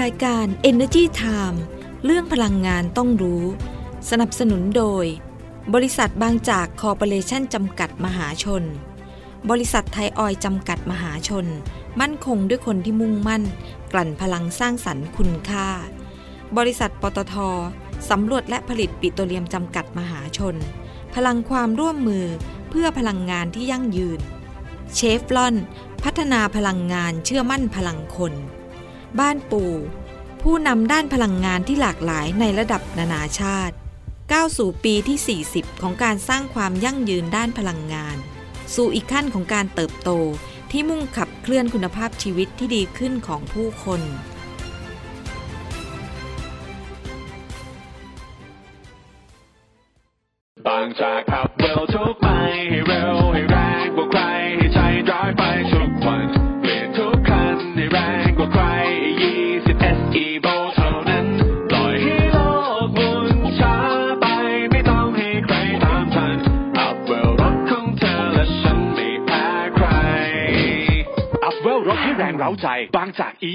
[0.00, 1.58] รายการ Energy Time
[2.04, 3.44] เรื่องพลังงานต้องรู้
[4.10, 5.04] สนับสนุนโดย
[5.74, 8.62] บริษัทบางจากคอร์ปอเรชั่นจำกัดมหาชน
[9.50, 11.46] บริษัทไทยออยจำกัดมหาชน
[12.00, 13.42] มั่นคงด้วยคนที่มุ่งมั่น
[13.92, 15.68] กลั่นพลังสร้างสรรค์คุณค่า
[16.56, 17.34] บริษัทปตท
[18.10, 20.56] สำรวจและผลิตปิโตรเลียมจำกัดมหาชน
[21.14, 22.26] พลังความร่วมมือ
[22.70, 24.20] เพื่อพลังงานที่ยั่งยืน
[24.94, 25.54] เชฟลอน
[26.04, 28.34] พัฒนาพลังงานเชื่อมั่นพลังคน
[29.20, 29.72] บ้านปู่
[30.42, 33.74] ผู้นำด้านพลังงานที่หลากหลายในระดับนานาชาติ
[34.32, 38.16] ก้าวสู่ปีที่ 40 ของการสร้างความยั่งยืนด้านพลังงาน
[38.74, 40.10] สู่อีกขั้นของการเติบโต
[40.70, 44.02] ที่มุ่งขับเคลื่อนคุณภาพชีวิตที่ดีขึ้นของผู้คน
[50.66, 51.20] บางจาก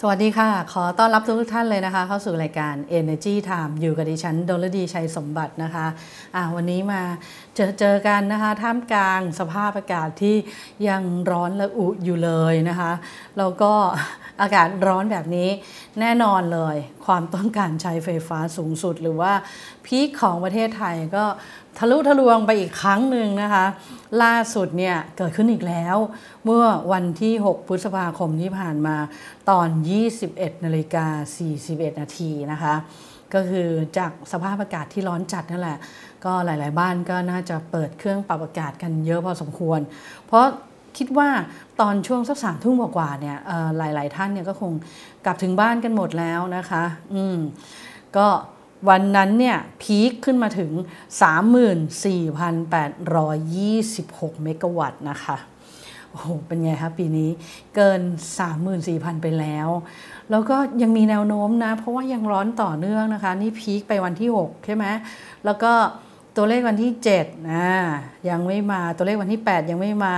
[0.00, 7.02] สวัสดีค่ะ ขอต้อนรับทุกท่านเลยนะคะ เข้าสู่รายการ Energy Time อยู่กับดิฉันดลดีชัยสมบัตินะคะะวันนี้มา
[7.54, 10.36] เจอเจอกันนะคะท่ามกลางสภาพอากาศที่
[10.88, 12.92] ยังร้อนและอุอยู่เลยนะคะ
[13.38, 13.72] แล้วก็
[14.42, 15.48] อากาศร้อนแบบนี้
[16.00, 19.32] แน่นอนเลย ความต้องการใช้ไฟฟ้าสูงสุด หรือว่า
[19.86, 21.24] พีคของประเทศไทยก็
[21.78, 23.66] ทะลุทะลวงไปอีกครั้งหนึ่งนะคะ
[24.22, 25.96] ล่าสุดเนี่ยเกิดขึ้นอีกแล้ว
[26.44, 28.96] เมื่อวันที่ 6 พฤษภาคมที่ผ่านมา
[29.50, 29.68] ตอน
[30.16, 31.06] 21นาฬิกา
[31.54, 32.74] 41 นาทีนะคะ
[33.34, 35.78] ก็คือจากสภาพอากาศที่ร้อนจัดนั่นแหละ
[36.24, 39.80] ก็หลาย ๆ บ้านก็น่าจะเปิดเครื่องปรับอากาศกันเยอะพอสมควร
[40.26, 40.44] เพราะ
[40.98, 41.28] คิดว่า
[41.80, 43.36] ตอนช่วงสักสามทุ่มกว่าเนี่ย
[43.78, 44.72] หลาย ๆ ท่านเนี่ยก็คง
[45.24, 46.84] กลับถึงบ้านกันหมดแล้วนะคะ
[47.14, 47.36] อืม
[48.16, 48.26] ก็
[48.88, 50.70] วันนั้นเนี่ยพีคขึ้นมาถึง
[52.42, 55.36] 34,826 เมกะวัตต์นะคะ
[56.10, 57.30] โอ้โห เป็นไงคะปีนี้
[57.74, 58.00] เกิน
[58.62, 59.68] 34,000 ไปแล้ว
[60.30, 64.84] แล้วก็ยังมีแนวโน้มนะ เพราะว่ายังร้อนต่อเนื่องนะคะ นี่พีคไปวันที่ 6 ใช่ไหม
[65.44, 65.72] แล้วก็
[66.36, 67.68] ตัวเลขวันที่7นะ
[68.28, 70.16] ยังไม่มาตัวเลขวันที่ 8 ยังไม่มา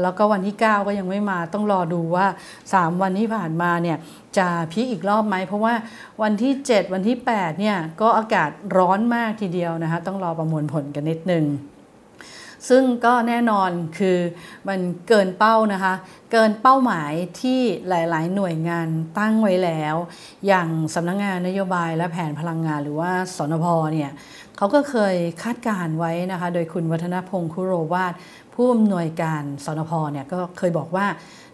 [0.00, 2.26] แล้วก็วันที่ 9 ก็ยังไม่มาต้องรอดูว่า
[2.64, 3.98] 3 วันที่ผ่านมาเนี่ย
[4.38, 5.74] จะพีคอีกรอบไหมเพราะว่า
[6.22, 11.44] วันที่ 7 วันที่8เนี่ยก็อากาศร้อนมากทีเดียวนะคะต้องรอประมวลผลกันนิดนึง
[12.68, 14.18] ซึ่งก็แน่นอนคือ
[14.68, 15.94] มันเกินเป้านะคะ
[16.32, 18.88] เกินเป้าหมายที่หลายๆ หน่วยงาน
[19.18, 19.96] ตั้งไว้แล้ว
[20.46, 24.10] อย่างสำนักงงานนโยบายและแผนพลังงานหรือว่าสนพเนี่ย
[24.56, 28.12] เขาก็เคยคาดการไว้นะคะ โดยคุณวัฒนพงศ์คุโรวาท
[28.54, 31.06] ผู้อำนวยการสนพเนี่ยก็เคยบอกว่า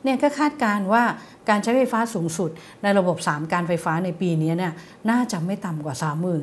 [0.04, 1.02] เนี่ยก็คาดการว่า
[1.48, 2.50] การใช้ไฟฟ้าสูงสุด
[2.82, 4.72] ในระบบ 3 การไฟฟ้าในปีนี้เนี่ย
[5.10, 5.94] น่าจะไม่ต่ำกว่า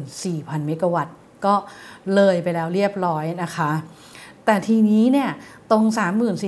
[0.09, 1.55] 34,000 เมกะวัตต์ ก็
[2.15, 3.71] เลยไปแล้วเรียบร้อยนะคะ
[4.47, 5.29] แต่ทีนี้เนี่ย
[5.71, 5.83] ตรง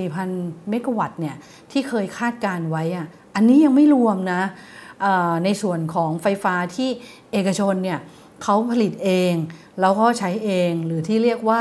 [0.02, 1.36] 34,000 เมกะวัตต์เนี่ย
[1.70, 4.42] ที่เคยคาดการไว้อะอันนี้ยังไม่รวมนะ
[5.44, 6.88] ในส่วนของไฟฟ้าที่
[7.32, 7.98] เอกชนเนี่ย
[8.42, 9.34] เขาผลิตเอง
[9.80, 11.60] แล้วก็ใช้เองหรือที่เรียกว่า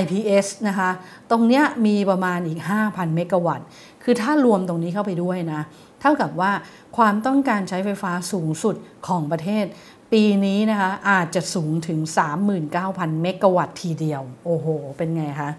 [0.00, 0.90] IPS นะคะ
[1.30, 3.66] ตรงเนี้ยมีประมาณอีก 5,000 เมกะวัตต์
[4.02, 5.62] คือถ้ารวมตรงนี้เข้าไปด้วยนะ
[6.00, 6.52] เท่ากับว่า
[6.96, 8.76] ความต้องการใช้ไฟฟ้าสูงสุด
[9.08, 9.64] ของประเทศ
[10.12, 12.00] ปีนี้นะคะอาจจะสูงถึง
[12.60, 15.50] 39,000 เมกะวัตต์ทีเดียว โอ้โห เป็นไงคะ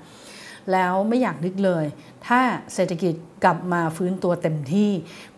[0.71, 1.85] แล้วไม่อยากนึกเลย
[2.27, 2.39] ถ้า
[2.73, 4.91] เศรษฐกิจกลับมาฟื้นตัวเต็มที่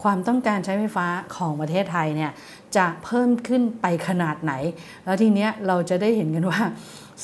[0.03, 2.31] ความต้องการใช้ไฟฟ้าของประเทศไทยเนี่ย
[2.75, 4.53] จะเพิ่มขึ้นไปขนาดไหน
[5.03, 6.61] แล้วทีเนี้ยเราจะได้เห็นกันว่า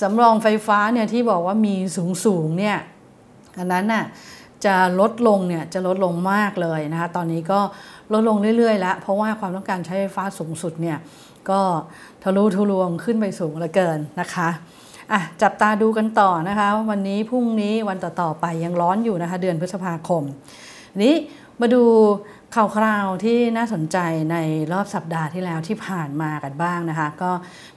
[0.01, 2.77] สำรองไฟฟ้าเนี่ยที่บอกว่ามีสูงสูงเนี่ย
[3.57, 4.05] อันนั้นน่ะ
[4.65, 7.59] จะลดลงเนี่ยจะลดลงมากเลยนะคะตอนนี้ก็
[8.13, 10.97] ลดลงเรื่อยๆแล้วเพราะว่าความต้องการใช้ไฟฟ้าสูงสุดเนี่ย
[11.51, 11.61] ก็
[12.23, 14.49] ทะลุทะลวงขึ้นไปสูงเหลือเกินนะคะ
[15.11, 20.23] อะจับตาดูกันต่อนะคะ วันนี้พรุ่งนี้วันต่อๆไปยังร้อนอยู่นะคะ เดือนพฤษภาคม
[21.03, 21.15] นี้
[21.61, 21.83] มาดู
[22.55, 23.97] ข่าวคราวที่น่าสนใจ
[24.31, 24.37] ใน
[24.73, 27.31] รอบสัปดาห์ที่แล้วที่ผ่านมากันบ้างนะคะ ก็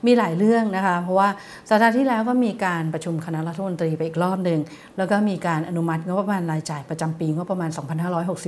[0.07, 1.29] มีหลายเรื่องนะคะ เพราะว่า
[1.69, 4.61] สัปดาห์ที่แล้วก็มีการประชุมคณะรัฐมนตรีไปอีกรอบหนึ่ง
[4.99, 7.71] แล้วก็มีการอนุมัติงบประมาณรายจ่ายประจำปีงบประมาณ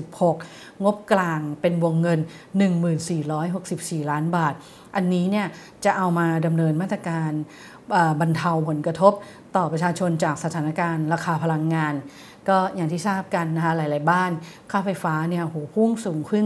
[0.03, 2.21] 2566 งบกลางเป็นวงเงิน
[3.35, 4.55] 1464 ล้านบาท
[4.97, 5.47] อันนี้เนี่ย
[5.85, 7.31] จะเอามาดำเนินมาตรการ
[8.21, 9.13] บรรเทาผลกระทบ
[9.57, 11.95] ต่อประชาชนจากสถานการณ์ราคาพลังงาน
[12.49, 14.31] ก็อย่างที่ทราบกันนะคะหลาย ๆ บ้าน
[14.71, 16.45] ค่าไฟฟ้าเนี่ยโหพุ่งสูงขึ้น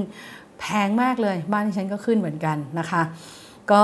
[0.60, 3.02] แพงมากเลยบ้านที่ฉันก็ขึ้นเหมือนกันนะคะ
[3.72, 3.82] ก็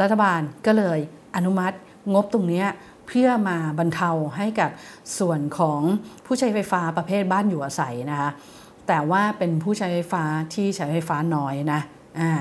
[0.00, 0.98] รัฐบาลก็เลย
[1.36, 1.76] อนุมัติ
[2.14, 2.64] งบตรงนี้
[3.08, 4.70] เพื่อมาบรรเทาให้กับ
[5.18, 5.80] ส่วนของ
[6.26, 8.30] ผู้ใช้ไฟฟ้าประเภทบ้านอยู่อาศัยนะคะ
[8.88, 11.80] แต่ว่าเป็นผู้ใช้ไฟฟ้าที่ใช้ไฟฟ้าน้อยนะ
[12.20, 12.32] อ่า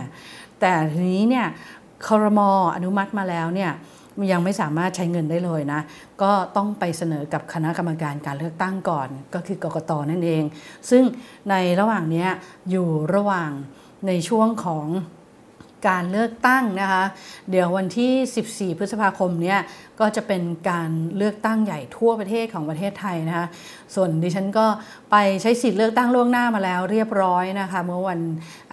[0.62, 1.48] แต่ทีนี้เนี่ย
[2.08, 3.72] คอรมออนุมัติมาแล้วเนี่ย
[4.32, 5.82] ยังไม่สามารถใช้เงินได้เลยนะ
[6.22, 10.44] ก็ต้องไปเสนอกับคณะกรรมการการเลือกตั้งก่อน ก็คือกกตนั่นเอง
[10.90, 11.04] ซึ่ง
[11.50, 12.28] ในระหว่างนี้
[12.70, 13.52] อยู่ระหว่าง
[14.08, 14.86] ในช่วงของ
[15.88, 17.04] การเลือกตั้งนะคะ
[17.52, 19.60] เดี๋ยววันที่ 14 พฤษภาคมเนี้ย
[20.00, 23.48] ก็จะเป็นการเลือกตั้งใหญ่ทั่วประเทศของประเทศไทยนะคะ
[23.96, 24.66] ส่วนดิฉันก็
[25.12, 28.20] ไปใช้สิทธิ์เลือกตั้งล่วงหน้ามาแล้วเรียบร้อยนะคะ เมื่อวัน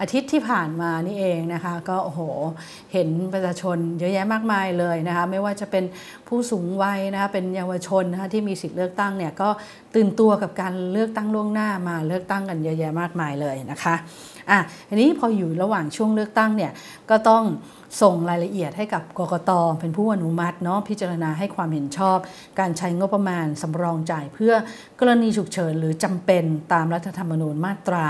[0.01, 2.21] อาทิตย์ที่ผ่านมานี่เองนะคะ ก็โอ้โห
[2.93, 5.83] เห็นประชาชนเยอะแยะมากมายเลยนะคะ ไม่ว่าจะเป็น
[6.27, 9.49] ผู้สูงวัยนะคะเป็นเยาวชนนะคะที่มีสิทธิ์เลือกตั้งเนี่ยก็
[9.95, 13.95] ตื่นตัวกับการเลือกตั้งล่วงหน้ามาเลือกตั้งกันเยอะแยะมากมายเลยนะคะ
[14.51, 14.59] อะ
[14.89, 16.71] ทีนี้พออยู่ระหว่างช่วงเลือกตั้งเนี่ย
[17.09, 17.43] ก็ต้อง
[18.01, 22.17] ส่งรายละเอียดให้กับกกตเป็นผู้อนุมัติเนาะพิจารณาให้ความเห็นชอบ
[22.59, 24.53] การใช้งบประมาณสำรองจ่ายเพื่อ
[24.99, 28.05] กรณีฉุกเฉินหรือจำเป็นตามรัฐธรรมนูญมาตรา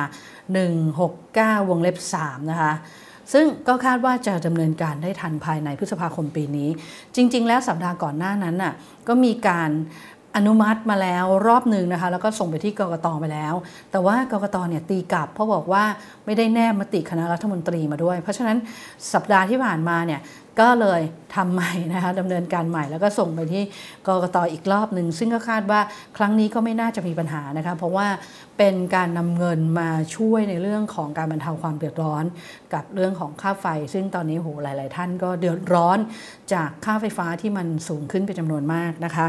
[0.84, 2.74] 169 วงเล็บ 3 นะคะ
[3.34, 6.70] ซึ่งก็คาดว่าจะดำเนินการได้ทันภายในพฤษภาคมปีนี้
[7.16, 8.74] จริง ๆ แล้วสัปดาห์ก่อนหน้านั้นน่ะ
[9.08, 9.70] ก็มีการ
[10.38, 13.54] อนุมัติมาแล้วรอบหนึ่งนะคะ แล้วก็ส่งไปที่กรกตไปแล้ว
[13.92, 15.84] แต่ว่ากรกตเนี่ยตีกลับ เพราะบอกว่า
[16.26, 18.58] ไม่ได้แนบมติคณะรัฐมนตรีมาด้วย เพราะฉะนั้น
[19.14, 20.22] สัปดาห์ที่ผ่านมาเนี่ย
[20.64, 21.02] ก็เลย
[21.36, 23.64] ทำใหม่นะคะดำเนินการใหม่แล้วก็ส่งไปที่
[24.08, 25.82] กรกตอีกรอบหนึ่ง ซึ่งก็คาดว่า
[26.18, 28.08] ครั้งนี้ก็ไม่น่าจะมีปัญหานะคะเพราะว่า
[28.58, 32.24] เป็นการนำเงินมาช่วยในเรื่องของการบรรเทาความเดือดร้อน
[32.74, 35.98] กับเรื่องของค่าไฟ ซึ่งตอนนี้โหหลาย ๆ ท่านก็เดือดร้อน
[36.54, 39.26] จากค่าไฟฟ้าที่มันสูงขึ้นเป็นจำนวนมากนะคะ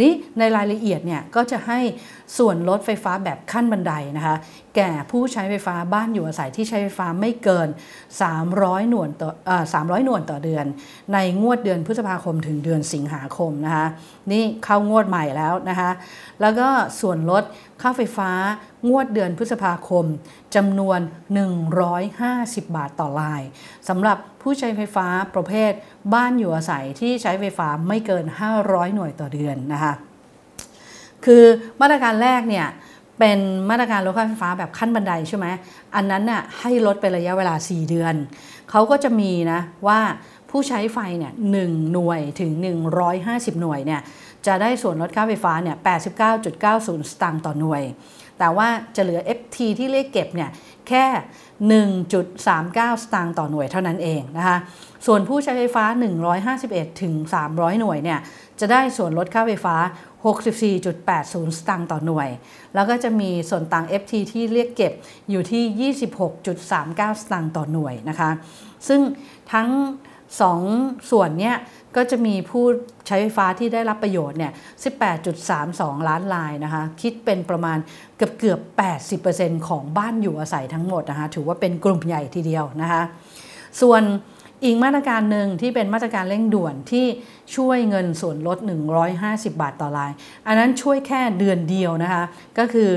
[0.00, 1.78] นี้ในรายละเอียดเนี่ยก็จะให้
[2.38, 4.36] ส่วนลดไฟฟ้าแบบขั้นบันไดนะคะ
[4.76, 7.68] แก่ผู้ใช้ไฟฟ้าบ้านอยู่อาศัยที่ใช้ไฟฟ้าไม่เกิน
[8.28, 9.30] 300 หน่วยต่อ
[9.74, 10.66] 300 หน่วยต่อเดือน
[11.12, 13.86] ในงวดเดือนพฤษภาคมถึงเดือนสิงหาคมนะคะ
[14.32, 15.90] นี่เข้างวดใหม่แล้วนะคะ
[16.40, 16.68] แล้วก็
[17.00, 17.44] ส่วนลด
[17.82, 18.30] ค่าไฟฟ้า
[18.88, 20.04] งวดเดือนพฤษภาคม
[20.54, 21.00] จำนวน
[21.86, 23.42] 150 บาทต่อลาย
[23.88, 25.72] สำหรับผู้ใช้ไฟฟ้าประเภท
[26.14, 28.24] บ้านอยู่อาศัยที่ใช้ไฟฟ้าไม่เกิน
[28.60, 29.94] 500 หน่วยต่อเดือนนะคะ
[31.24, 31.44] คือ
[31.80, 32.68] มาตรการแรกเนี่ย
[33.20, 33.38] เป็น
[33.70, 35.46] มาตรการลดค่าไฟฟ้าแบบขั้นบันไดใช่ไหม
[35.96, 38.14] อันนั้นน่ะให้ลดเป็นระยะเวลา 4 เดือน
[38.70, 40.00] เขาก็จะมีนะว่า
[40.50, 41.54] ผู้ใช้ไฟเนี่ยห
[41.92, 42.50] หน่วยถึง
[43.06, 44.00] 150 หน่วยเนี่ย
[44.46, 45.76] จะได้ส่วนลดค่าไฟฟ้าเนี่ย
[46.42, 47.82] 89.90 สตางค์ต่อหน่วย
[48.38, 50.50] แต่ว่าจะเหลือ FT ที่เรียกเก็บเนี่ย
[50.88, 51.04] แค่
[51.68, 54.56] 1.39 สตางค์ต่อหน่วยเท่านั้นเองนะคะ
[55.06, 55.84] ส่วนผู้ใช้ไฟฟ้า
[56.42, 57.14] 151 ถึง
[57.46, 58.20] 300 หน่วยเนี่ย
[58.60, 59.76] จะได้ส่วนลดค่าไฟฟ้า
[60.24, 62.28] 64.80 สตางค์ต่อหน่วย
[62.74, 64.92] แล้วก็จะมีส่วนต่าง FT ที่เรียกเก็บ
[65.30, 68.30] อยู่ที่ 26.39 สตางค์ต่อหน่วยนะคะ
[68.88, 69.00] ซึ่ง
[69.52, 69.68] ทั้ง
[70.38, 71.56] 2ส่วนเนี้ย
[71.96, 72.64] ก็จะมีผู้
[73.06, 74.52] ใช้ไฟฟ้าที่ได้รับประโยชน์เนี่ย
[75.30, 77.78] 18.32 ล้านรายนะคะ คิดเป็นประมาณ
[78.16, 78.60] เกือบเกือบ
[79.14, 83.02] 80%ของบ้านอยู่อาศัยทั้งหมดนะคะ ถือว่าเป็นกลุ่มใหญ่ทีเดียวนะคะ
[83.80, 84.02] ส่วน
[84.64, 87.06] อีกมาตรการหนึ่งที่เป็นมาตรการเร่งด่วนที่
[87.56, 88.58] ช่วยเงินส่วนลด
[89.08, 90.12] 150 บาทต่อราย
[90.46, 92.24] อันนั้นช่วยแค่เดือนเดียวนะคะ
[92.58, 92.90] ก็คือ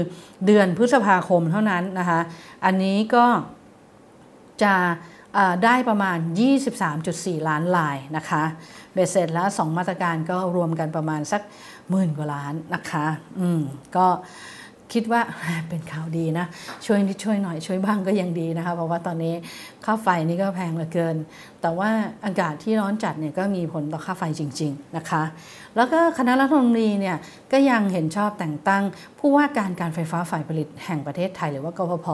[0.45, 2.19] เดือนพฤษภาคมเท่านั้นนะคะ
[2.65, 3.25] อันนี้ก็
[4.63, 4.75] จะ
[5.63, 6.17] ได้ประมาณ
[6.83, 8.43] 23.4 ล้านลายนะคะ
[8.93, 11.41] เบสเสร็จแล้ว 2 มาตรการก็รวมกันประมาณสัก
[11.89, 13.05] หมื่นกว่าล้านนะคะ
[13.39, 13.61] อืม
[13.95, 14.07] ก็
[14.93, 15.21] คิดว่า
[15.69, 16.45] เป็นข่าวดีนะ
[16.85, 19.35] ช่วยนิดช่วยหน่อยช่วยบ้างก็ยังดีนะคะเพราะว่าตอนนี้
[19.85, 21.15] ค่าไฟนี่ก็แพงเหลือเกิน
[21.61, 21.89] แต่ว่า
[22.25, 25.23] อากาศที่ร้อนจัดเนี่ยก็มีผลต่อค่าไฟจริง ๆนะคะ
[25.75, 27.17] แล้วก็คณะรัฐมนตรีเนี่ย
[27.51, 28.83] ก็ยังเห็นชอบแต่งตั้ง
[29.19, 32.07] ผู้ว่าการการไฟฟ้าฝ่ายผลิตแห่งประเทศไทยหรือว่ากพพ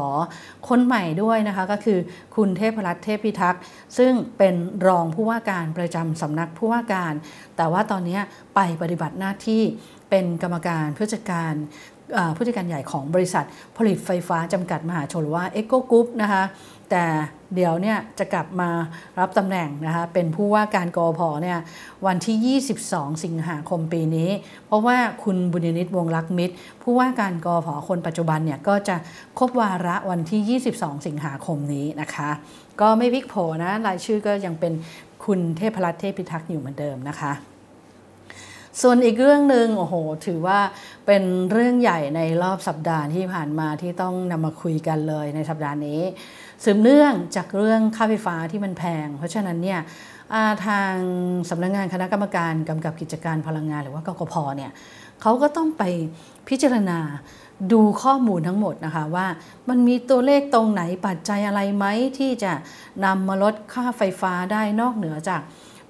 [0.68, 2.00] คนใหม่ด้วยนะคะก็คือ
[2.36, 3.62] คุณเทพรัตน์เทพพิทักษ์
[3.98, 4.56] ซึ่งเป็น
[4.88, 7.14] รองผู้ว่าการประจำสำนักผู้ว่าการ
[7.58, 8.20] แต่ว่าตอนนี้
[8.56, 9.64] ไปปฏิบัติหน้าที่
[10.10, 11.54] เป็นกรรมการผู้จัดการ
[12.36, 13.46] ผู้จัดการใหญ่ของบริษัท
[13.78, 16.44] ผลิตไฟฟ้าจำกัดมหาชนหรือว่า e c o Group นะคะ
[16.92, 17.06] แต่
[17.56, 18.70] เดี๋ยวเนี่ยจะกลับมา
[19.20, 21.58] รับตำแหน่งนะคะเป็นผู้ว่าการกอพอเนี่ย
[22.06, 24.30] วันที่ 22 สิงหาคมปีนี้
[24.66, 28.96] เพราะว่าคุณบุญนิตวงรักมิตร ผู้ว่าการกอพอคนปัจจุบันเนี่ยก็จะ
[29.40, 32.30] ครบวาระวันที่ 22 สิงหาคมนี้นะคะ
[32.82, 34.74] ก็ไม่วิกโผนะรายชื่อก็ยังเป็น
[35.26, 37.32] คุณเทพรัตน์เทพพิทักษ์อยู่เหมือนเดิมนะคะ
[38.82, 39.96] ส่วนอีกเรื่องหนึ่งโอ้โห
[40.26, 40.60] ถือว่า
[41.06, 46.02] เป็นเรื่องใหญ่ในรอบสัปดาห์ที่ผ่านมาที่ต้องนำมาคุยกันเลยในสัปดาห์นี้
[46.64, 49.80] สืบเนื่องจากเรื่องค่าไฟฟ้าที่มันแพง เพราะฉะนั้นเนี่ย
[50.66, 50.94] ทาง
[51.50, 54.72] สำนักงงานคณะกรรมการกำกับกิจการพลังงานหรือว่ากกพเนี่ย
[55.22, 55.84] เขาก็ต้องไป
[56.50, 57.00] พิจารณา
[57.74, 59.28] ดูข้อมูลทั้งหมดนะคะว่า
[59.70, 61.86] มันมีตัวเลขตรงไหนปัจจัยอะไรไหม
[62.18, 62.54] ที่จะ
[63.06, 65.42] นำมาลดค่าไฟฟ้าได้นอกเหนือจาก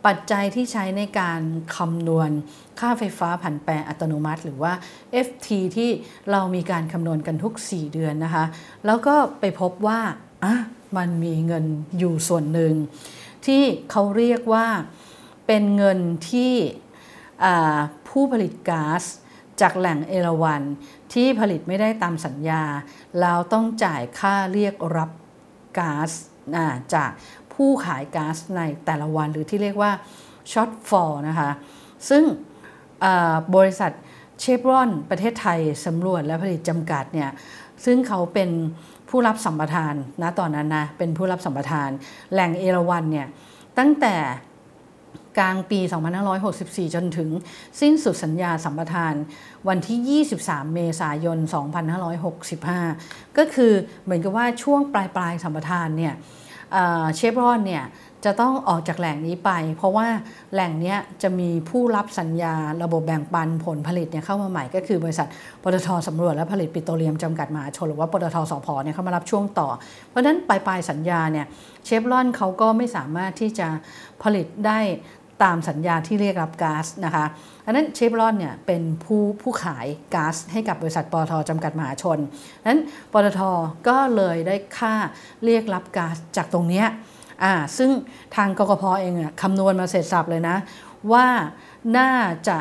[0.05, 1.41] ปัจจัยที่ใช้ในการ
[1.75, 2.31] คำนวณ
[2.79, 4.73] ค่าไฟฟ้าผันแปรอัตโนมัติ หรือว่า
[5.27, 5.89] FT ที่
[6.31, 8.45] เรามีการคำนวณกันทุก 4 เดือนนะคะ
[8.85, 9.99] แล้วก็ไปพบว่า
[10.43, 10.55] อะ
[10.97, 11.65] มันมีเงิน
[11.97, 12.73] อยู่ส่วนหนึ่ง
[13.45, 14.67] ที่เขาเรียกว่า
[15.47, 16.53] เป็นเงินที่
[18.09, 19.03] ผู้ผลิตก๊าซ
[19.61, 20.61] จากแหล่งเอราวัน
[21.13, 22.63] ที่ผลิตไม่ได้ตามสัญญา
[23.19, 25.09] แล้วต้องจ่ายค่าเรียกรับ
[25.79, 26.11] ก๊าซ
[26.95, 27.09] จาก
[27.63, 29.91] ผู้ขายก๊าซในแต่ละวันหรือที่เรียกว่า
[30.51, 31.51] ช็อตฟอลนะคะ
[32.09, 32.23] ซึ่ง
[33.55, 33.91] บริษัท
[34.39, 37.29] เชฟรอนประเทศไทยสำรวจและผลิตจำกัดเนี่ย
[37.85, 38.49] ซึ่งเขาเป็น
[39.09, 41.89] ผู้รับสัมปทานนะตอนนั้นนะเป็นผู้รับสัมปทาน
[42.33, 43.27] แหล่งเอราวันเนี่ย
[43.77, 44.15] ตั้งแต่
[45.39, 45.79] กลางปี
[46.37, 47.29] 2564 จนถึง
[47.81, 49.13] สิ้นสุดสัญญาสัมปทาน
[49.67, 51.37] วันที่ 23 เมษายน
[52.17, 53.73] 2565 ก็คือ
[54.03, 56.15] เหมือนกับว่าช่วงปลายปลายสัมปทานเนี่ย
[57.15, 57.85] เชฟรอนเนี่ย
[58.25, 60.07] จะต้องออกจากแหล่งนี้ไป เพราะว่า
[60.53, 65.27] แหล่งนี้จะมีผู้รับสัญญาระบบแบ่งปันผลผลิตเนี่ยเข้ามาใหม่ก็คือบริษัท
[65.63, 69.69] ปตทสำรวจและผลิตปิโตรเลียมจำกัดมหาชนหรือว่าปตทสพเนี่ยเข้ามารับช่วงต่อ
[70.09, 71.45] เพราะฉะนั้นปลายปลายสัญญาเนี่ย
[71.85, 73.67] เชฟรอนเขาก็ไม่สามารถที่จะ
[74.23, 74.79] ผลิตได้
[75.43, 77.25] ตามสัญญาที่เรียกรับก๊าซนะคะ
[77.65, 82.19] อันนั้นเชฟรอนเนี่ยเป็นผู้ผู้ขายก๊าซให้กับบริษัทปตทจำกัดมหาชน
[82.67, 82.81] นั้น
[83.13, 83.41] ปตท
[83.87, 84.95] ก็เลยได้ค่า
[85.45, 86.83] เรียกรับก๊าซจากตรงนี้
[87.43, 87.89] อ่าซึ่ง
[88.35, 90.57] ทางกกพอเองอะคำนวณมาเสร็จสับเลยนะ
[91.11, 91.27] ว่า
[91.97, 92.11] น่า
[92.47, 92.57] จะ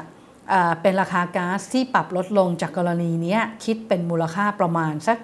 [0.82, 5.18] เป็นราคาก๊าซที่ปรับลดลงจากกรณีนี้คิดเป็นมูลค่าประมาณสัก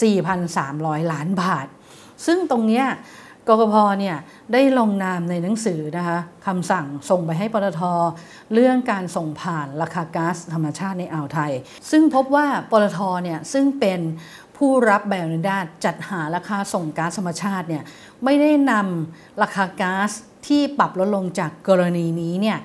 [0.00, 1.66] 4,300 ล้านบาท
[2.26, 2.82] ซึ่งตรงนี้
[3.50, 4.16] กกพเนี่ย
[4.52, 7.82] ได้ลงนามในหนังสือนะคะคำสั่งส่งไปให้ปตท
[8.54, 11.52] เรื่องการส่งผ่านราคาก๊าซธรรมชาติในอ่าวไทย
[11.90, 14.00] ซึ่งพบว่าปตทเนี่ยซึ่งเป็น
[14.56, 17.82] ผู้รับใบอนุญาตจัดหาราคาส่งก๊าซธรรมชาติเนี่ย
[18.24, 20.10] ไม่ได้นำราคาก๊าซ
[20.46, 22.58] ที่ปรับลดลงจากกรณีนี้เนี่ย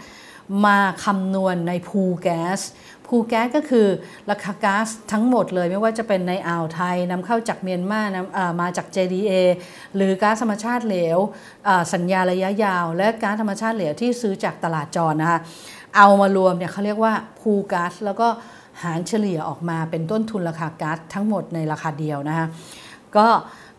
[0.65, 2.59] มาคำนวณในพูแก๊ส
[3.07, 3.87] พูแก๊สก็คือ
[4.29, 9.31] ราคาก๊าซทั้งหมดเลยไม่ว่าจะเป็นในอ่าวไทยนำเข้าจากเมียนมานำมาจาก JDA
[9.95, 11.17] หรือก๊าซธรรมชาติเหลว
[11.93, 15.39] สัญญาระยะยาว และก๊าซธรรมชาติเหลวที่ซื้อจากตลาดจรนะคะ
[15.95, 18.27] เอามารวมเนี่ยเขาเรียกว่าพูก๊าซแล้วก็
[18.83, 22.47] หารเฉลี่ยออกมาเป็นต้นทุนราคาก๊าซทั้งหมดในราคาเดียวนะคะ
[23.17, 23.27] ก็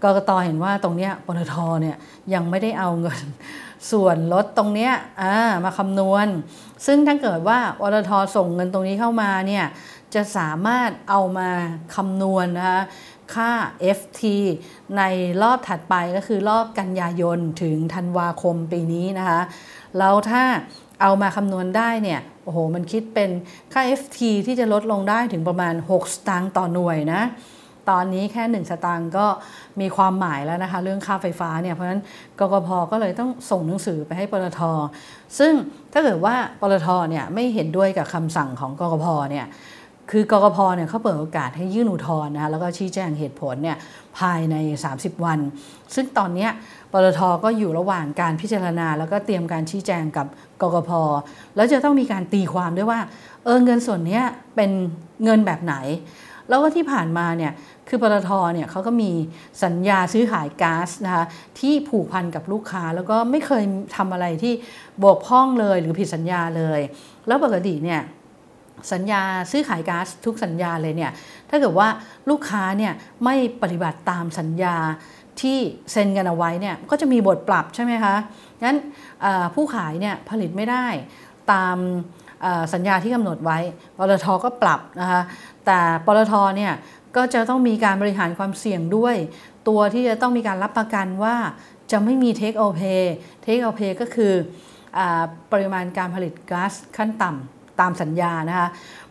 [0.04, 1.97] กรกตเห็นว่าตรงนี้ปตทเนี่ย
[2.35, 3.25] ยังไม่ได้เอาเงิน
[3.90, 4.90] ส่วนลดตรงนี้
[5.64, 6.26] มาคำนวณ
[6.87, 9.64] ซึ่งถ้าเกิดว่าปตทส่งเงินตรงนี้เข้ามาเนี่ย
[10.14, 11.50] จะสามารถเอามา
[11.97, 12.80] คำนวณนะคะ
[13.35, 13.52] ค่า
[13.99, 14.21] FT
[14.97, 15.02] ใน
[15.42, 19.40] รอบถัดไปก็คือรอบกันยายนถึงธันวาคมปีนี้นะคะ
[19.99, 20.42] แล้วถ้า
[21.02, 23.30] เอามาคำนวณได้เนี่ยโอ้โหมันคิดเป็น
[23.73, 27.23] ค่า FT ที่จะลดลงได้ถึงประมาณ 6 สตางค์ต่อหน่วยนะ
[27.90, 29.26] ตอนนี้แค่ 1 สตางค์ก็
[29.81, 32.02] มีความหมายแล้วนะคะ เรื่องค่าไฟฟ้าเนี่ยเพราะฉะนั้น
[32.40, 34.61] กกพก็เลยต้องส่งหนังสือไปให้ปตท
[35.38, 35.52] ซึ่ง
[35.93, 39.47] ถ้าเกิดว่าปตทเนี่ยไม่เห็นด้วยกับคำสั่งของกกพเนี่ย
[40.11, 43.76] คือกกพเนี่ยเขาเปิดโอกาสให้ยื่นอุทธรณ์นะคะแล้วก็ชี้แจงเหตุผลเนี่ย
[44.19, 44.57] ภายใน
[44.90, 45.38] 30 วัน
[45.95, 46.49] ซึ่งตอนนี้
[46.93, 50.26] ปตทก็อยู่ระหว่างการพิจารณา แล้วก็เตรียมการชี้แจงกับ
[50.62, 50.90] กกพ
[51.57, 53.00] แล้วจะต้องมีการตีความด้วยว่า
[53.45, 54.21] เออเงินส่วนนี้
[54.57, 54.71] เป็น
[55.25, 55.75] เงินแบบไหน
[56.49, 57.52] แล้วก็ที่ผ่านมาเนี่ย
[57.88, 59.11] คือปตทเนี่ยเขาก็มี
[59.64, 61.25] สัญญาซื้อขายก๊าซนะคะ
[61.61, 63.64] ที่ผูกพันกับลูกค้า แล้วก็ไม่เคย
[63.97, 64.52] ทำอะไรที่
[65.05, 66.81] บกพร่องเลยหรือผิดสัญญาเลย
[67.26, 68.00] แล้วปกติเนี่ย
[68.93, 71.11] สัญญาซื้อขายก๊าซทุกสัญญาเลยเนี่ย
[71.50, 71.88] ถ้าเกิดว่า
[72.31, 72.93] ลูกค้าเนี่ย
[73.25, 74.76] ไม่ปฏิบัติตามสัญญา
[75.40, 75.59] ที่
[75.93, 78.14] เซ็นกันเอาไว้เนี่ยก็จะมีบทปรับใช่ไหมคะ
[78.64, 78.76] งั้น
[79.55, 80.87] ผู้ขายเนี่ยผลิตไม่ได้
[81.52, 81.76] ตาม
[82.75, 83.59] สัญญาที่กำหนดไว้
[83.99, 85.23] ปตทก็ปรับนะคะ
[85.66, 86.73] แต่ปตทเนี่ย
[87.16, 89.16] ก็จะต้องมีการบริหารความเสี่ยงด้วย
[89.68, 91.37] ตัวที่จะต้องมีการรับประกันว่า
[91.92, 94.32] จะไม่มีเทคโอเพย์เทคโอเพย์ก็คือ
[94.99, 95.00] อ
[95.52, 98.68] ปริมาณการผลิตก๊าซขั้นต่ำตามสัญญานะคะ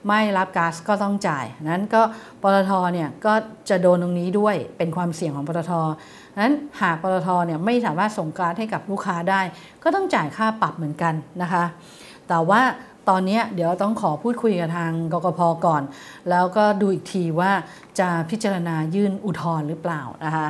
[0.07, 2.01] ไม่รับก๊าซก็ต้องจ่ายนั้นก็
[2.41, 3.33] ปตทเนี่ยก็
[3.69, 5.73] จะโดนตรงนี้ด้วยเป็นความเสี่ยงของปตท
[6.41, 9.41] นั้นหากปตทเนี่ยไม่สามารถส่งก๊าซให้กับลูกค้าได้
[9.83, 11.63] ก็ต้องจ่ายค่าปรับเหมือนกันนะคะ
[12.27, 12.61] แต่ว่า
[13.09, 15.83] ตอนนี้เดี๋ยวต้องขอพูดคุยกับทางกกพก่อน
[16.29, 17.51] แล้วก็ดูอีกทีว่า
[17.99, 20.47] จะพิจารณายื่นอุทธรณ์หรือเปล่านะคะ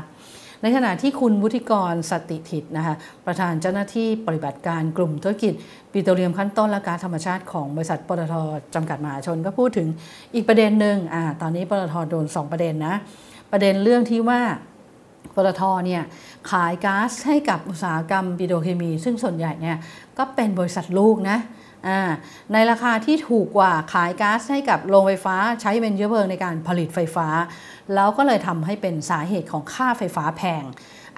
[0.62, 2.96] ในขณะที่คุณวุฒิกรสติถิตนะคะ
[3.26, 5.54] ประธานเจ้าหน้าที่ปฏิบัติการกลุ่มธุรกิจ
[5.92, 8.36] ปิโตรเลียมขั้นต้นและก๊าซธรรมชาติของบริษัทปตท
[8.76, 9.88] จำกัดมหาชนก็พูดถึง
[10.34, 12.96] อีกประเด็นหนึ่งอ่าตอนนี้ปตทโดน 2 ประเด็นนะ
[13.52, 14.42] ประเด็นเรื่องที่ว่า
[15.36, 16.04] ปตทเนี่ย
[16.52, 19.78] ขายก๊าซให้กับอุตสาหกรรมปิโตรเคมี ซึ่งส่วนใหญ่เนี่ย
[20.18, 21.38] ก็เป็นบริษัทลูกนะ
[22.54, 27.28] ในราคาที่ถูกกว่าขายก๊าซให้กับโรงไฟฟ้าใช้เป็นเชื้อเพลิงในการผลิตไฟฟ้า
[27.96, 30.64] แล้วก็เลยทำให้เป็นสาเหตุของค่าไฟฟ้าแพง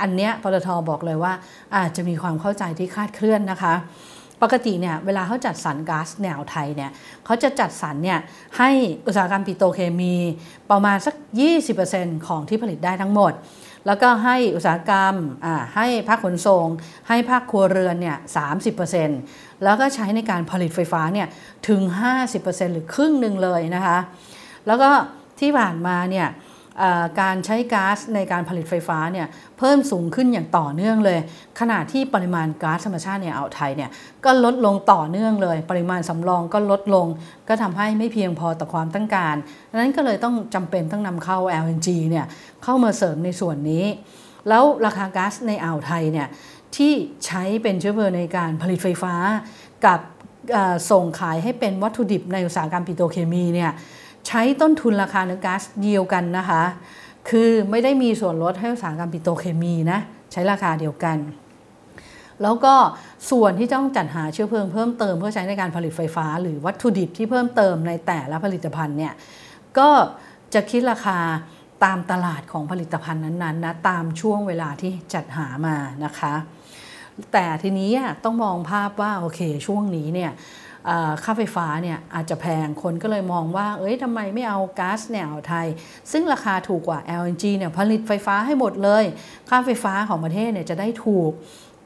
[0.02, 1.34] อันเนี้ยปตทบอกเลยว่า
[1.76, 3.74] อาจจะมีความเข้าใจที่คาดเคลื่อนนะคะ
[4.44, 6.92] ปกติเนี่ยเวลาเขาจัดสรรก๊าซแนวไทยเนี่ย
[7.26, 8.20] เขาจะจัดสรรเนี่ย
[8.58, 8.70] ให้
[9.06, 10.16] อุตสาหกรรมปิโตรเคมี
[10.72, 11.16] ประมาณสัก
[11.72, 13.34] 20%ของที่ผลิตได้ทั้งหมด
[13.88, 15.16] แล้วก็ให้อุตสาหกรรม
[15.76, 16.68] ให้ภาคขนส่ง
[17.08, 18.48] ให้ภาคครัวเรือนเนี่ยสา
[19.64, 21.28] แล้วก็ใช้ในการผลิตไฟฟ้าเนี่ย
[21.68, 21.82] ถึง
[22.28, 23.98] 50%หรือครึ่งหนึ่งเลยนะคะ
[24.68, 24.90] แล้วก็
[25.40, 26.28] ที่ผ่านมาเนี่ย
[27.22, 31.20] การใช้ก๊าซในการผลิตไฟฟ้าเนี่ยเพิ่มสูงขึ้นอย่างต่อเนื่องเลย
[31.60, 33.90] ขณะที่ปริมาณก๊าซธรรมชาติในอ่าวไทยเนี่ย
[34.26, 37.08] ก็ลดลงต่อเนื่องเลย ปริมาณสำรองก็ลดลง
[37.48, 39.36] ก็ทำให้ไม่เพียงพอต่อความต้องการ
[39.70, 42.26] ดังนั้นก็เลยต้องจำเป็นต้องนำเข้า LNG เนี่ย
[42.64, 43.86] เข้ามาเสริมในส่วนนี้
[44.50, 46.28] แล้วราคาก๊าซในอ่าวไทยเนี่ย
[46.76, 46.94] ที่
[47.26, 49.16] ใช้เป็นเชื้อเพลิงในการผลิตไฟฟ้า
[49.86, 50.00] กับ
[50.92, 53.72] ส่งขายให้เป็นวัตถุดิบในอุตสาหกรรมปิโตรเคมีเนี่ย
[54.28, 56.64] ใช้ต้นทุนราคาเนื้อก๊าซเดียวกันนะคะ
[57.30, 60.00] คือไม่ได้มีส่วนลดให้อุตสาหกรรมปิโตรเคมีนะ
[60.32, 61.18] ใช้ราคาเดียวกัน
[62.42, 62.76] แล้วก็
[63.32, 69.14] ส่วนที่ต้องจัดหาเชื้อเพลิงเพิ่มเติมเพื่อใช้ในการผลิตไฟฟ้า หรือวัตถุดิบที่เพิ่มเติมในแต่ละผลิตภัณฑ์เนี่ย
[69.78, 69.90] ก็
[70.54, 71.20] จะคิดราคา
[71.84, 76.34] ตามตลาดของผลิตภัณฑ์นั้นๆนะตามช่วงเวลาที่จัดหามานะคะ
[77.34, 77.92] แต่ทีนี้
[78.24, 80.32] ต้องมองภาพว่าโอเคช่วงนี้เนี่ย
[81.24, 85.68] ค่าไฟฟ้าเนี่ยอาจจะแพงคนก็เลยมองว่า เอ้ยทำไมไม่เอาก๊าซแนวไทย
[86.12, 89.04] ซึ่งราคาถูกกว่า LNG เนี่ยผลิตไฟฟ้าให้หมดเลย
[89.50, 91.32] ค่าไฟฟ้าของประเทศเนี่ยจะได้ถูก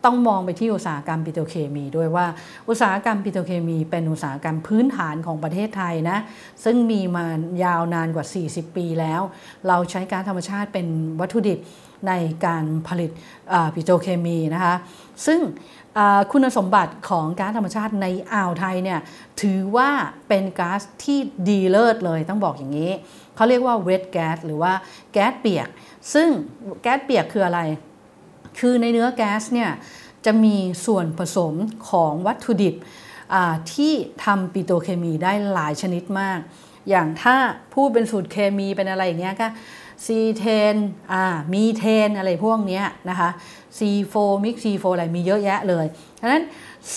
[0.05, 2.25] ต้องมองไปที่อุตสาหกรรมปิโตรเคมีด้วยว่า
[2.69, 6.17] อุตสาหกรรมปิโตรเคมี เป็นอุตสาหกรรมพื้นฐานของประเทศไทยนะ
[6.63, 7.25] ซึ่งมีมา
[7.63, 9.21] ยาวนานกว่า 40 ปีแล้ว
[9.67, 10.87] เราใช้กาซธรรมชาติเป็น
[11.19, 11.59] วัตถุดิบ
[12.07, 12.13] ใน
[12.45, 13.11] การผลิต
[13.75, 14.75] ปิโตรเคมีนะคะ
[15.25, 15.39] ซึ่ง
[16.31, 18.99] คุณสมบัติของก๊าซธรรมชาติในอ่าวไทยเนี่ย
[19.41, 19.89] ถือว่า
[20.27, 22.91] เป็นก๊าซที่ดีเลิศเลยต้องบอกอย่างนี้
[23.35, 24.73] เขาเรียกว่าเวทแก๊สหรือว่า
[25.13, 25.67] แก๊สเปียก
[26.13, 26.27] ซึ่ง
[26.81, 27.59] แก๊สเปียกคืออะไร
[28.59, 29.69] คือในเนื้อแก๊สเนี่ย
[30.25, 31.53] จะมีส่วนผสม
[31.89, 32.75] ของวัตถุดิบ
[33.73, 36.39] ที่ทำปิโตเคมีได้หลายชนิดมาก
[36.89, 37.35] อย่างถ้า
[37.73, 39.47] พูดเป็นสูตรเคมีเป็นอะไรอย่างเงี้ยก็
[40.05, 40.75] ซีเทน
[41.53, 43.29] มีเทนอะไรพวกนี้นะคะ
[43.77, 45.85] C4 มิก C4 อะไรมีเยอะแยะเลย
[46.21, 46.43] ดังนั้น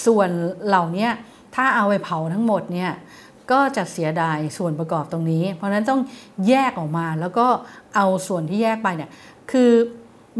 [0.04, 0.30] ส่วน
[0.66, 1.08] เหล่านี้
[1.54, 2.92] ถ้าเอาไปเผาทั้งหมดเนี่ย
[3.52, 6.00] ก็จะเสียดายส่วนประกอบตรงนี้ เพราะนั้นต้อง
[6.48, 7.46] แยกออกมาแล้วก็
[7.96, 9.10] เอาส่วนที่แยกไปเนี่ย
[9.52, 9.70] คือ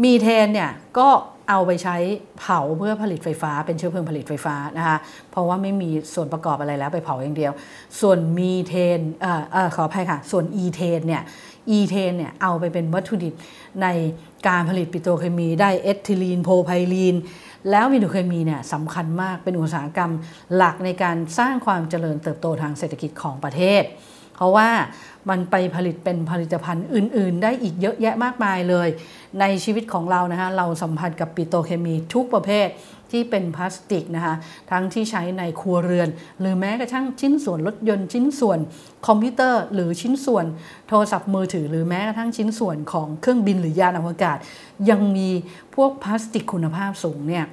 [0.03, 1.09] มีเทนเนี่ยก็
[1.49, 1.97] เอาไปใช้
[2.39, 4.97] เผาเพื่อผลิตไฟฟ้า เป็นเชื้อเพลิงผลิตไฟฟ้านะคะ
[5.31, 7.53] เพราะว่าไม่มีส่วนประกอบอะไรแล้วไปเผาอย่างเดียว
[8.01, 11.23] ส่วนมีเทนเออขออภัยค่ะ ส่วนอีเทนเนี่ย
[11.69, 13.33] อีเทนเนี่ยเอาไปเป็นวัตถุดิบ
[13.81, 13.87] ใน
[14.47, 17.15] การผลิตปิโตรเคมีได้เอทิลีนโพรพิลีน
[17.69, 20.11] แล้วปิโตรเคมีเนี่ยสำคัญมากเป็นอุตสาหกรรม
[20.55, 23.83] หลักในการสร้างความเจริญเติบโตทางเศรษฐกิจของประเทศ
[24.35, 24.69] เพราะว่า
[25.29, 28.87] มันไปผลิตเป็นผลิตภัณฑ์อื่น ๆ ได้อีกเยอะแยะมากมายเลย
[29.39, 32.67] ในชีวิตของเรานะคะเราสัมผัสกับปิโตรเคมีทุกประเภท
[33.11, 34.35] ที่เป็นพลาสติกนะคะ
[34.71, 36.09] ทั้งที่ใช้ในครัวเรือน
[36.39, 38.59] หรือแม้กระทั่งชิ้นส่วนรถยนต์ชิ้นส่วน
[39.07, 40.45] คอมพิวเตอร์ หรือชิ้นส่วน
[40.87, 44.37] โทรศัพท์มือถือ หรือแม้กระทั่งชิ้นส่วนของเครื่องบินหรือยานอวกาศ
[44.89, 45.29] ยังมี
[45.75, 47.45] พวกพลาสติกคุณภาพสูงเนี่ย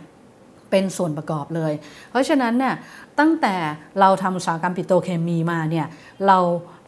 [0.73, 1.73] เป็นส่วนประกอบเลย
[2.11, 2.75] เพราะฉะนั้นเนี่ย
[3.19, 3.55] ตั้งแต่
[4.01, 5.87] เราทำอุตสาหกรรมปิโตรเคมีมาเนี่ย
[6.29, 6.39] เรา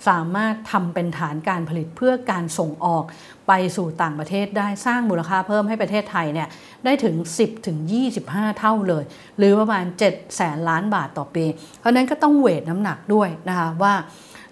[0.08, 3.04] สามารถทำเป็นฐานการผลิตเพื่อการส่งออก
[3.48, 6.48] ไปสู่ต่างประเทศได้สร้างมูลค่าเพิ่มให้ประเทศไทยเนี่ย
[6.84, 7.78] ได้ถึง 10 ถึง
[8.18, 9.04] 25 เท่าเลย
[9.38, 11.44] หรือประมาณ 7 แสนล้านบาทต่อปี
[11.78, 13.94] เพราะนั้นก็ต้องเวทน้ำหนักด้วยนะคะว่า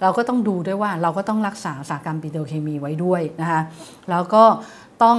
[0.02, 3.60] เราก็ต้องดูด้วยว่าเราก็ต้องรักษาอุตสาหกรรมปิโตรเคมีไว้ด้วยนะคะ
[4.10, 4.44] แล้วก็
[5.02, 5.18] ต้อง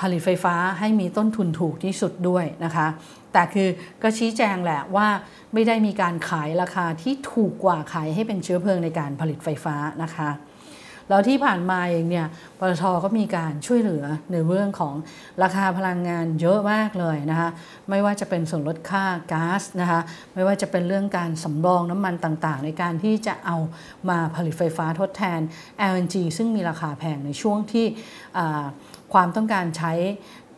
[0.00, 2.86] ผลิตไฟฟ้าให้มีต้นทุนถูกที่สุดด้วยนะคะ
[3.32, 3.68] แต่คือ
[4.02, 5.08] ก็ชี้แจงแหละว่า
[5.52, 10.30] ไม่ได้มีการขายราคาที่ถูกกว่าขายให้เป็นเชื้อเพลิงในการผลิตไฟฟ้านะคะ
[11.10, 12.26] แล้วที่ผ่านมาเองเนี่ย
[12.58, 14.94] ปตทก็มีการช่วยเหลือในเรื่องของ
[15.42, 17.48] ราคาพลังงานเยอะมากเลยนะคะ
[17.90, 20.00] ไม่ว่าจะเป็นส่วนลดค่าก๊าซนะคะ
[20.34, 23.56] ไม่ว่าจะเป็นเรื่องการสำรองน้ำมันต่างๆ ในการที่จะเอา
[24.08, 25.40] มาผลิตไฟฟ้าทดแทน
[25.92, 27.86] LNG ซึ่งมีราคาแพงในช่วงที่
[29.12, 29.92] ความต้องการใช้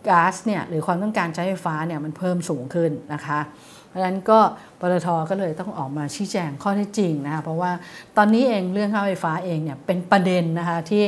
[0.08, 3.40] ก๊าซเนี่ยหรือความต้องการใช้ไฟฟ้าเนี่ยมันเพิ่มสูงขึ้นนะคะ
[3.88, 4.40] เพราะฉะนั้นก็
[4.80, 7.72] ปตทก็เลยต้องออกมาชี้แจงข้อเท็จจริงนะคะเพราะว่า
[8.16, 11.04] ตอนนี้เองเรื่องค่าไฟฟ้าเองเนี่ยเป็นประเด็นนะคะที่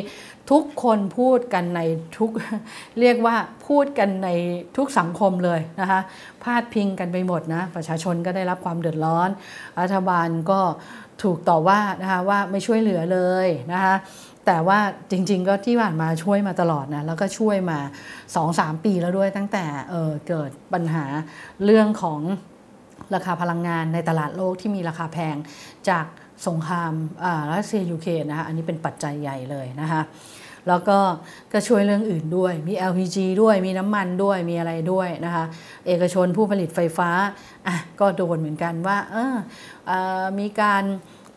[0.50, 1.80] ทุกคนพูดกันใน
[2.18, 2.30] ทุก
[3.00, 4.28] เรียกว่าพูดกันใน
[4.76, 6.00] ทุกสังคมเลยนะคะ
[6.42, 9.28] พาดพิงกันไปหมดนะประชาชนก็ได้รับความเดือดร้อน
[9.80, 10.60] รัฐบาลก็
[11.22, 13.94] ถูกต่อว่านะคะว่าไม่ช่วยเหลือเลยนะคะ
[14.46, 14.78] แต่ว่า
[15.10, 17.78] จริง ๆ ก็ที่ผ่านมาช่วยมาตลอดนะแล้วก็ช่วยมา
[18.30, 21.04] 2-3 ปีแล้วด้วยตั้งแต่เเกิดปัญหา
[21.64, 22.20] เรื่องของ
[23.14, 25.36] ราคาพลังงานในตลาดโลกที่มีราคาแพง
[25.88, 26.06] จาก
[26.46, 26.92] สงคราม
[27.52, 30.02] รัสเซียยูเครนนะคะอันนี้เป็นปัจจัยใหญ่เลยนะคะ
[30.68, 30.98] แล้วก็
[31.52, 35.44] ก็ช่วยเรื่องอื่นด้วย มี LPG ด้วย มีน้ำมันด้วย มีอะไรด้วยนะคะ
[35.86, 37.10] เอกชนผู้ผลิตไฟฟ้า
[37.66, 39.36] อะก็โดนเหมือนกันว่าเออ
[39.90, 39.92] อ
[40.38, 40.84] มีการ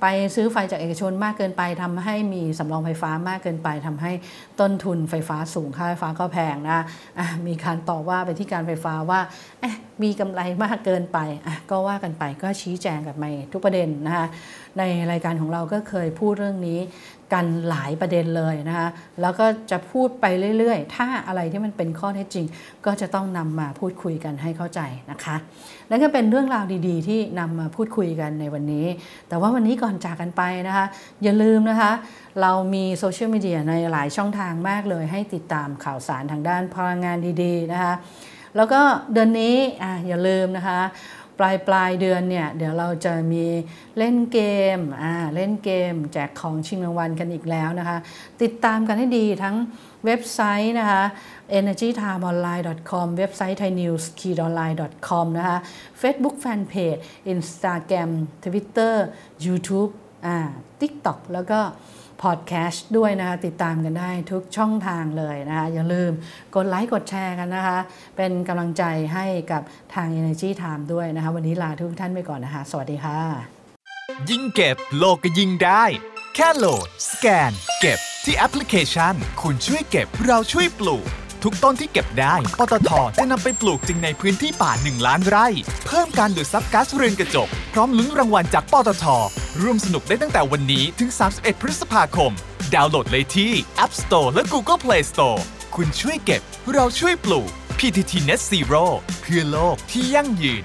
[0.08, 4.12] ไปซื้อไฟจากเอกชนมากเกินไปทำให้มีสำรองไฟฟ้ามากเกินไปทำให้
[4.60, 9.20] ต้นทุนไฟฟ้าสูงค่าไฟฟ้าก็แพงนะะมีการต่อว่าไปที่การไฟฟ้าว่า
[10.04, 11.20] มีกำไรมากเกินไป
[11.70, 14.28] ก็ว่ากันไปก็ชี้แจงกับไม่ทุกประเด็นนะคะ
[14.78, 16.80] ในรายการของเราก็เคยพูดเรื่องนี้
[17.34, 18.88] กันหลายประเด็นเลยนะคะ
[19.22, 20.26] แล้วก็จะพูดไป
[20.58, 22.46] เรื่อยๆ ถ้าอะไรที่มันเป็นข้อเท็จจริง
[22.86, 25.36] ก็จะต้องนำมาพูดคุยกันให้เข้าใจนะคะ
[25.90, 28.88] นั่นก็เป็นเรื่องราวดีๆ ที่นำมาพูดคุยกันในวันนี้
[29.30, 30.86] แต่ว่าวันนี้ก่อนจากกันไปนะคะ
[31.24, 31.92] อย่าลืมนะคะ
[32.42, 37.94] เรามีโซเชียลมีเดียในหลายช่องทางมากเลย ให้ติดตามข่าวสารทางด้านพลังงานดีๆนะคะ
[38.58, 38.82] แล้วก็
[39.14, 40.80] เดือนนี้ออย่าลืมนะคะ
[41.39, 43.45] ปลายปลายเดือนเนี่ยเดี๋ยวเราจะมี
[43.98, 44.39] เล่นเก
[44.78, 47.98] มอ่าเล่นเกม แจกของชิงรางวัลกันอีกแล้วนะคะ
[48.41, 49.56] ติดตามกันให้ดีทั้ง
[50.06, 51.04] เว็บไซต์นะคะ
[51.60, 55.58] energytimeonline.com เว็บไซต์ thainewskeyonline.com นะคะ
[56.02, 57.00] Facebook Fanpage
[57.34, 58.10] Instagram
[58.43, 58.95] Twitter
[59.45, 59.91] YouTube
[60.26, 60.38] อ่า
[60.82, 61.60] TikTok แล้วก็
[62.23, 66.12] พอดแคสต์ด้วยนะคะติดตามกันได้ทุกช่องทางเลยนะคะอย่าลืม
[66.56, 67.78] กดไลค์กดแชร์กันนะคะ
[68.17, 69.62] เป็นกำลังใจให้กับ
[69.93, 73.19] ทาง Energy Time ด้วยนะคะ วันนี้ลาทุกท่านไปก่อนนะคะ สวัสดีค่ะ
[74.30, 75.84] ยิ่งเก็บโลกก็ยิ่งได้
[76.36, 81.08] แค่โหลด สแกน เก็บที่แอปพลิเคชัน คุณช่วยเก็บเราช่วยปลูก
[81.48, 85.48] ทุกต้นที่เก็บได้ ปตทจะนำไปปลูกจริงในพื้นที่ป่า 1 ล้านไร่
[85.86, 89.06] เพิ่มการดูดซับก๊าซเรือนกระจก พร้อมลุ้นรางวัลจากปตท
[89.62, 92.32] ร่วมสนุกได้ตั้งแต่วันนี้ถึง 31 พฤษภาคม
[92.74, 93.52] ดาวน์โหลดเลยที่
[93.84, 95.40] App Store และ Google Play Store
[95.76, 96.42] คุณช่วยเก็บ
[96.74, 98.86] เราช่วยปลูก PTT Net Zero
[99.22, 100.64] เพื่อโลกที่ยั่งยืน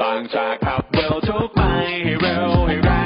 [0.00, 1.60] บางจากขับเร็วทุกไป
[2.04, 3.05] ให้เร็วให้แรง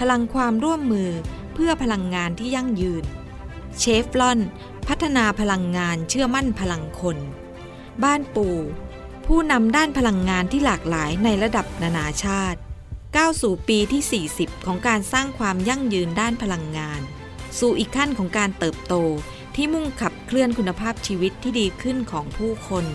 [0.00, 1.10] พลังความร่วมมือ
[1.54, 3.04] เพื่อพลังงานที่ยั่งยืน
[3.78, 4.38] เชฟลอน
[4.88, 7.18] พัฒนาพลังงานเชื่อมั่นพลังคน
[8.04, 8.56] บ้านปู่
[9.26, 12.58] ผู้นำด้านพลังงานที่หลากหลายในระดับนานาชาติ
[13.16, 17.00] ก้าวสู่ปีที่ 40 ของการสร้างความยั่งยืนด้านพลังงาน
[17.58, 18.94] สู่อีกขั้นของการเติบโต
[19.54, 22.86] ที่มุ่งขับเคลื่อนคุณภาพชีวิตที่ดีขึ้นของผู้คน